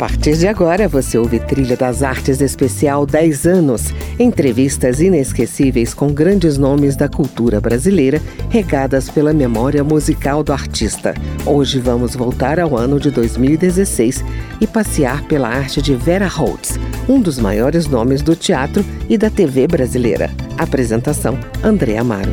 [0.00, 3.92] partir de agora, você ouve Trilha das Artes Especial 10 anos.
[4.18, 8.18] Entrevistas inesquecíveis com grandes nomes da cultura brasileira,
[8.48, 11.12] regadas pela memória musical do artista.
[11.44, 14.24] Hoje vamos voltar ao ano de 2016
[14.58, 19.28] e passear pela arte de Vera Holtz, um dos maiores nomes do teatro e da
[19.28, 20.30] TV brasileira.
[20.56, 22.32] Apresentação: André Amaro.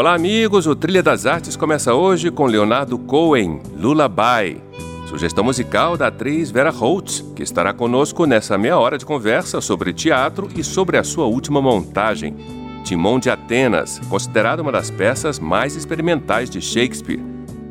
[0.00, 0.66] Olá, amigos!
[0.66, 4.58] O Trilha das Artes começa hoje com Leonardo Cohen, Lullaby,
[5.06, 9.92] sugestão musical da atriz Vera Holtz, que estará conosco nessa meia hora de conversa sobre
[9.92, 12.34] teatro e sobre a sua última montagem,
[12.82, 17.22] Timão de Atenas, considerada uma das peças mais experimentais de Shakespeare.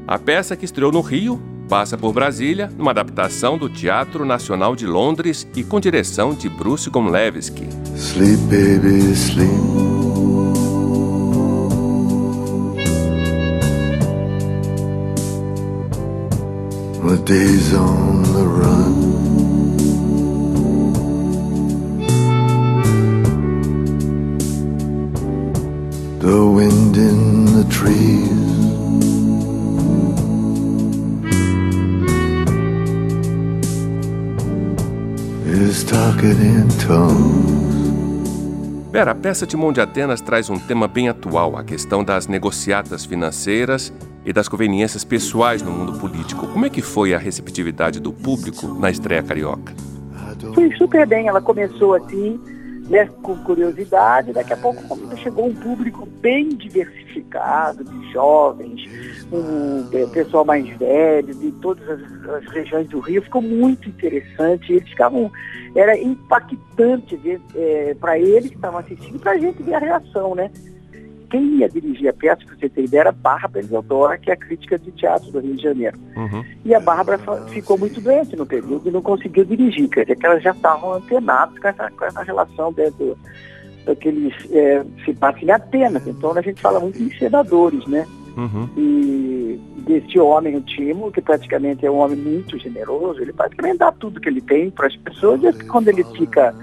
[0.07, 4.85] A peça que estreou no Rio passa por Brasília, numa adaptação do Teatro Nacional de
[4.85, 7.67] Londres e com direção de Bruce Gomlewski.
[7.95, 9.98] Sleep, baby, sleep.
[17.09, 18.93] The days on the run.
[26.19, 28.29] The wind in the trees.
[35.47, 37.49] Is talking in tongues.
[38.91, 43.03] Vera, a peça Timão de Atenas traz um tema bem atual, a questão das negociatas
[43.03, 43.91] financeiras
[44.25, 46.47] e das conveniências pessoais no mundo político.
[46.47, 49.73] Como é que foi a receptividade do público na estreia carioca?
[50.53, 52.39] Foi super bem, ela começou assim,
[52.89, 54.81] né, com curiosidade, daqui a pouco
[55.17, 58.81] chegou um público bem diversificado, de jovens,
[59.31, 64.89] um pessoal mais velho, de todas as, as regiões do Rio, ficou muito interessante, eles
[64.89, 65.31] ficavam,
[65.75, 67.19] era impactante
[67.55, 70.49] é, para eles que estavam assistindo, para a gente ver a reação, né?
[71.29, 74.37] Quem ia dirigir a peça, para você ter ideia, era Bárbara Eliodora, que é a
[74.37, 75.97] crítica de teatro do Rio de Janeiro.
[76.15, 76.43] Uhum.
[76.65, 80.25] E a Bárbara ficou muito doente no período e não conseguiu dirigir, quer dizer que
[80.25, 83.17] elas já estavam antenadas com essa, com essa relação dentro
[83.85, 86.05] daqueles é, se passa em Atenas.
[86.07, 88.05] Então a gente fala muito em senadores, né?
[88.37, 88.69] Uhum.
[88.77, 93.91] E desse homem, o Timo, que praticamente é um homem muito generoso, ele praticamente dá
[93.91, 96.53] tudo que ele tem para as pessoas, e quando ele fica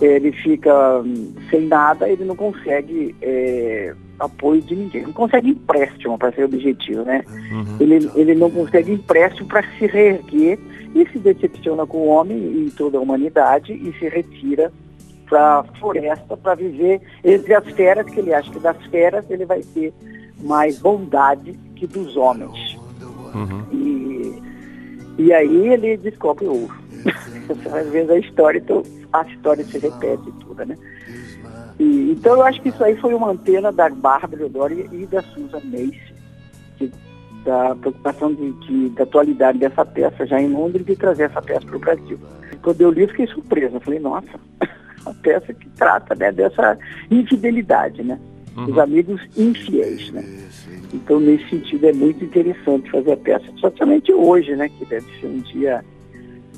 [0.00, 5.02] ele fica hum, sem nada, ele não consegue é, apoio de ninguém.
[5.02, 7.24] Não consegue empréstimo para ser objetivo, né?
[7.50, 7.76] Uhum.
[7.80, 10.58] Ele, ele não consegue empréstimo para se reerguer
[10.94, 14.70] e se decepciona com o homem e toda a humanidade e se retira
[15.28, 19.46] para a floresta para viver entre as feras, que ele acha que das feras ele
[19.46, 19.92] vai ter
[20.42, 22.78] mais bondade que dos homens.
[23.34, 23.62] Uhum.
[23.72, 24.42] E,
[25.18, 26.74] e aí ele descobre o ouro.
[27.70, 28.82] Vai vendo a história, então
[29.12, 30.76] a história se repete toda, né?
[31.80, 35.22] E, então eu acho que isso aí foi uma antena da Bárbara Eudori e da
[35.22, 36.12] Susan Mace,
[36.76, 36.92] que,
[37.42, 41.66] da preocupação de, de, da atualidade dessa peça já em Londres de trazer essa peça
[41.66, 42.20] para o Brasil.
[42.62, 43.76] Quando eu li, fiquei surpresa.
[43.76, 44.28] Eu falei, nossa,
[45.00, 46.78] uma peça que trata né, dessa
[47.10, 48.20] infidelidade, né?
[48.54, 48.66] Uhum.
[48.66, 50.22] Os amigos infiéis, né?
[50.92, 54.68] Então, nesse sentido, é muito interessante fazer a peça, especialmente hoje, né?
[54.68, 55.82] Que deve ser um dia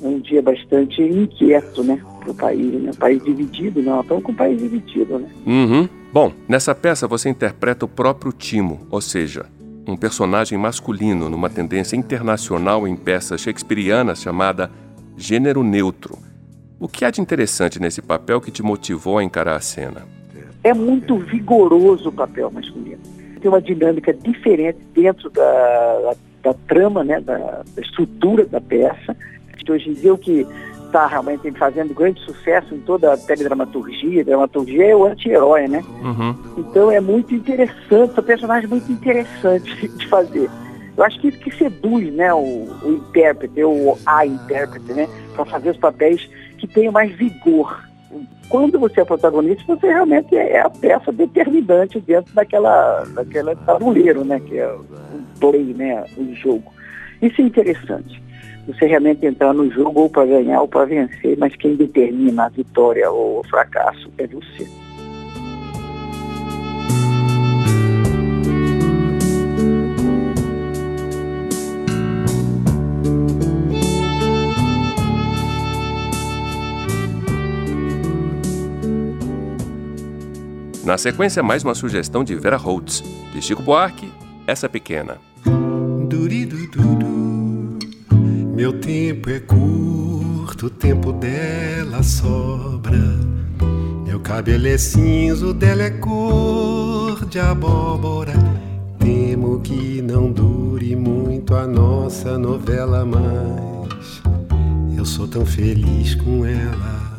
[0.03, 2.91] um dia bastante inquieto, né, para o país, né?
[2.97, 5.29] país dividido, não, estamos com o país dividido, né?
[5.45, 5.89] Uhum.
[6.11, 9.45] Bom, nessa peça você interpreta o próprio Timo, ou seja,
[9.87, 14.69] um personagem masculino numa tendência internacional em peças shakespearianas chamada
[15.17, 16.17] gênero neutro.
[16.79, 20.05] O que há de interessante nesse papel que te motivou a encarar a cena?
[20.63, 23.01] É muito vigoroso o papel masculino.
[23.41, 29.15] Tem uma dinâmica diferente dentro da, da, trama, né, da, da estrutura da peça
[29.63, 30.45] que hoje em dia o que
[30.93, 35.83] está realmente fazendo grande sucesso em toda a teledramaturgia, dramaturgia é o anti-herói, né?
[36.03, 36.35] Uhum.
[36.57, 40.49] Então é muito interessante, são personagens muito interessantes de fazer.
[40.95, 42.37] Eu acho que isso que seduz né, o,
[42.83, 47.89] o intérprete, ou a intérprete, né, para fazer os papéis que tenham mais vigor.
[48.47, 54.39] Quando você é protagonista, você realmente é a peça determinante dentro daquela, daquela tabuleiro, né,
[54.39, 54.85] que é o
[55.39, 56.71] play, né, o jogo.
[57.19, 58.21] Isso é interessante
[58.67, 62.49] você realmente entrar no jogo ou para ganhar ou para vencer, mas quem determina a
[62.49, 64.67] vitória ou o fracasso é você.
[80.85, 83.01] Na sequência, mais uma sugestão de Vera Holtz,
[83.31, 84.11] de Chico Buarque,
[84.45, 85.32] Essa Pequena.
[88.93, 93.01] Tempo é curto, o tempo dela sobra.
[94.05, 98.33] Eu cabelo é cinza, o dela é cor de abóbora.
[98.99, 104.21] Temo que não dure muito a nossa novela, mas
[104.95, 107.17] eu sou tão feliz com ela.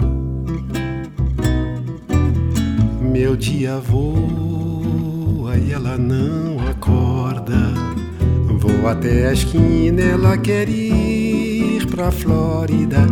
[3.03, 7.75] Meu dia voa e ela não acorda.
[8.61, 11.13] Vou até a esquina, ela quer ir
[11.94, 13.06] pra Flórida.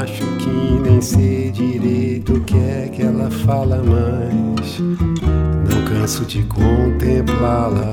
[0.00, 0.48] Acho que
[0.88, 7.92] nem sei direito o que é que ela fala, mas não canso de contemplá-la.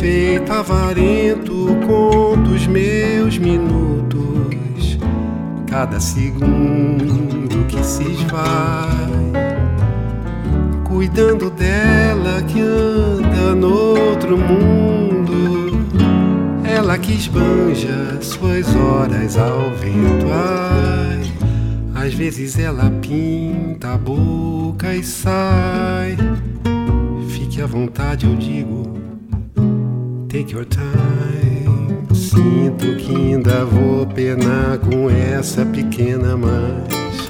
[0.00, 4.98] Feito avarento, conto os meus minutos,
[5.66, 9.32] cada segundo que se esvai,
[10.84, 15.05] cuidando dela que anda no outro mundo
[16.86, 20.26] ela que esbanja suas horas ao vento.
[20.32, 26.16] Ai, às vezes ela pinta a boca e sai.
[27.28, 28.96] Fique à vontade, eu digo.
[30.28, 32.06] Take your time.
[32.14, 37.28] Sinto que ainda vou penar com essa pequena, mas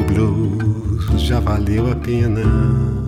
[0.00, 3.01] o blues já valeu a pena.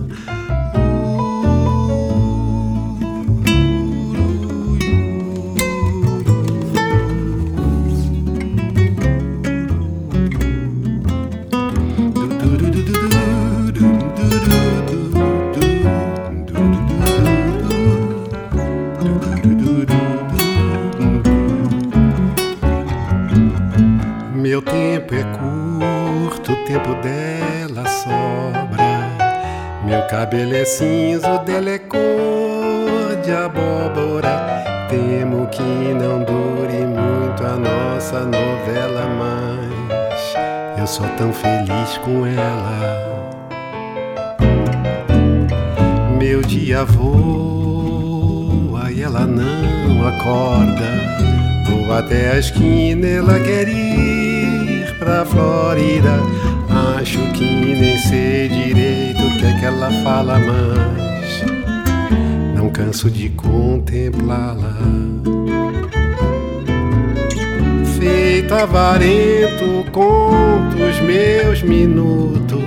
[30.25, 34.63] Cabelo é cinza, o dela é cor de abóbora.
[34.89, 43.05] Temo que não dure muito a nossa novela, mas eu sou tão feliz com ela.
[46.17, 48.09] Meu dia voa
[48.91, 50.89] e ela não acorda.
[51.69, 54.24] Vou até a esquina, ela quer ir
[55.05, 56.19] pra Flórida.
[56.99, 61.45] Acho que nem sei direito o que é que ela fala, mas
[62.55, 64.75] não canso de contemplá-la.
[67.99, 72.59] Feito avarento, conto os meus minutos,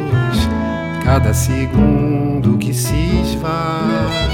[1.05, 2.95] cada segundo que se
[3.25, 4.29] esvai.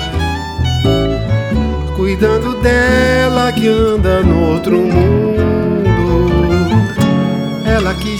[1.96, 5.74] Cuidando dela que anda no outro mundo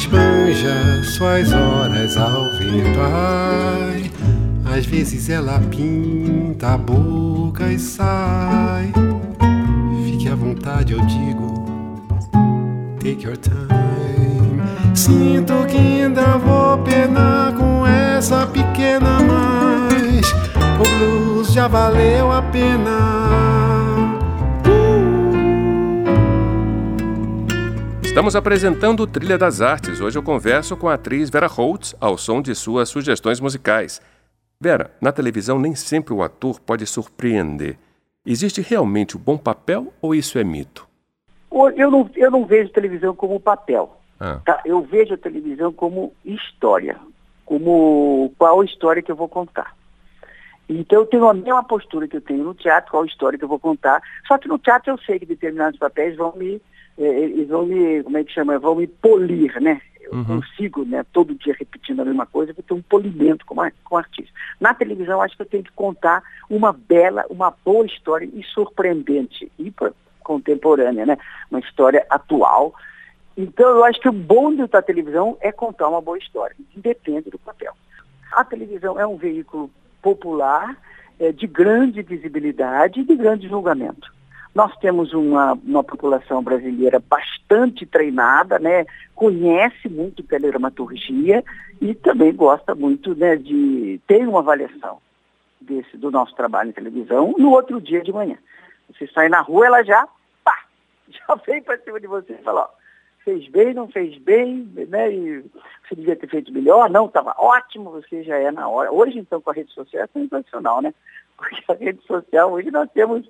[0.05, 3.01] esbanja suas horas ao vento.
[3.01, 4.11] Ai,
[4.77, 8.93] às vezes ela pinta a boca e sai.
[10.05, 11.65] Fique à vontade, eu digo.
[12.99, 14.63] Take your time.
[14.95, 23.74] Sinto que ainda vou penar com essa pequena, mas o blues já valeu a pena.
[28.15, 30.01] Estamos apresentando Trilha das Artes.
[30.01, 34.01] Hoje eu converso com a atriz Vera Holtz ao som de suas sugestões musicais.
[34.61, 37.77] Vera, na televisão nem sempre o ator pode surpreender.
[38.25, 40.87] Existe realmente o bom papel ou isso é mito?
[41.77, 44.01] Eu não, eu não vejo televisão como papel.
[44.21, 44.41] Ah.
[44.45, 44.63] Tá?
[44.65, 46.97] Eu vejo a televisão como história.
[47.45, 49.75] Como qual história que eu vou contar.
[50.69, 53.49] Então eu tenho a mesma postura que eu tenho no teatro, qual história que eu
[53.49, 54.01] vou contar.
[54.29, 56.63] Só que no teatro eu sei que determinados papéis vão me
[56.97, 59.81] eles vão me, como é que chama, vão me polir, né?
[60.01, 60.25] Eu uhum.
[60.25, 64.33] consigo, né, todo dia repetindo a mesma coisa, vou ter um polimento como, como artista.
[64.61, 69.51] Na televisão, acho que eu tenho que contar uma bela, uma boa história e surpreendente,
[69.59, 69.73] e
[70.23, 71.17] contemporânea, né?
[71.51, 72.75] Uma história atual.
[73.37, 77.39] Então, eu acho que o bom da televisão é contar uma boa história, independe do
[77.39, 77.73] papel.
[78.31, 79.71] A televisão é um veículo
[80.03, 80.77] popular,
[81.19, 84.14] é, de grande visibilidade e de grande julgamento.
[84.55, 88.87] Nós temos uma, uma população brasileira bastante treinada, né?
[89.15, 91.45] conhece muito teledramaturgia
[91.81, 94.99] e também gosta muito né, de ter uma avaliação
[95.61, 98.37] desse, do nosso trabalho em televisão no outro dia de manhã.
[98.93, 100.07] Você sai na rua, ela já,
[100.45, 100.57] pá,
[101.09, 102.69] já vem para cima de você e fala, ó,
[103.25, 105.13] fez bem, não fez bem, né?
[105.13, 105.41] E
[105.83, 108.93] você devia ter feito melhor, não, estava ótimo, você já é na hora.
[108.93, 110.93] Hoje, então, com a rede social é sensacional, né?
[111.37, 113.29] Porque a rede social, hoje nós temos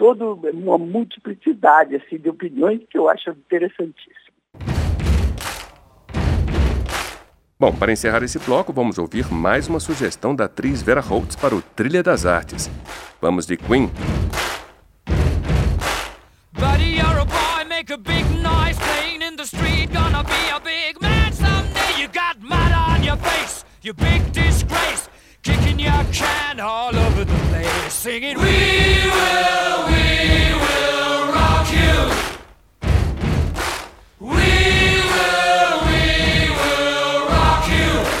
[0.00, 4.30] toda uma multiplicidade assim, de opiniões que eu acho interessantíssimo.
[7.58, 11.54] Bom, para encerrar esse bloco, vamos ouvir mais uma sugestão da atriz Vera Holtz para
[11.54, 12.70] o Trilha das Artes.
[13.20, 13.90] Vamos de Queen.
[16.54, 20.60] Buddy, you're a boy, make a big noise playing in the street, gonna be a
[20.60, 21.80] big man someday.
[23.82, 24.99] you big disgrace,
[25.80, 31.94] your can all over the place, singing, We will, we will rock you.
[34.20, 34.50] We
[35.12, 36.04] will, we
[36.60, 38.20] will rock you.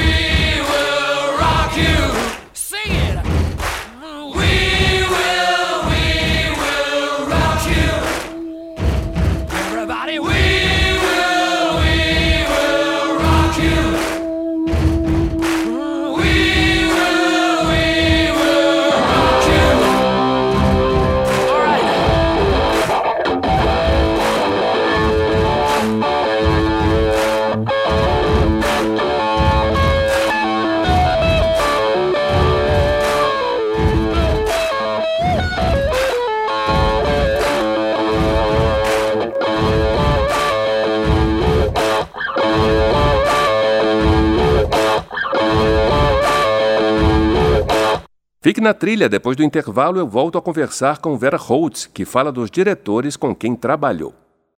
[48.43, 52.31] Fique na trilha, depois do intervalo eu volto a conversar com Vera Holtz, que fala
[52.31, 54.15] dos diretores com quem trabalhou.